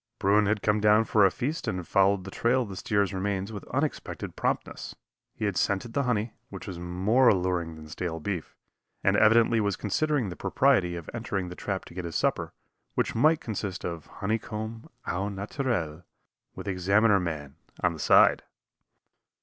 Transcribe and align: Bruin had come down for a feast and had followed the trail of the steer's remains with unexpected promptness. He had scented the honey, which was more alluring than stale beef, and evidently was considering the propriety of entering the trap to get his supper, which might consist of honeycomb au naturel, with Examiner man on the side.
Bruin 0.17 0.47
had 0.47 0.63
come 0.63 0.79
down 0.79 1.03
for 1.05 1.27
a 1.27 1.29
feast 1.29 1.67
and 1.67 1.77
had 1.77 1.87
followed 1.87 2.23
the 2.23 2.31
trail 2.31 2.63
of 2.63 2.69
the 2.69 2.75
steer's 2.75 3.13
remains 3.13 3.51
with 3.53 3.63
unexpected 3.65 4.35
promptness. 4.35 4.95
He 5.35 5.45
had 5.45 5.55
scented 5.55 5.93
the 5.93 6.01
honey, 6.09 6.33
which 6.49 6.65
was 6.65 6.79
more 6.79 7.27
alluring 7.29 7.75
than 7.75 7.87
stale 7.87 8.19
beef, 8.19 8.55
and 9.03 9.15
evidently 9.15 9.59
was 9.59 9.75
considering 9.75 10.29
the 10.29 10.35
propriety 10.35 10.95
of 10.95 11.07
entering 11.13 11.49
the 11.49 11.55
trap 11.55 11.85
to 11.85 11.93
get 11.93 12.05
his 12.05 12.15
supper, 12.15 12.51
which 12.95 13.13
might 13.13 13.41
consist 13.41 13.85
of 13.85 14.07
honeycomb 14.07 14.89
au 15.05 15.29
naturel, 15.29 16.01
with 16.55 16.67
Examiner 16.67 17.19
man 17.19 17.57
on 17.83 17.93
the 17.93 17.99
side. 17.99 18.41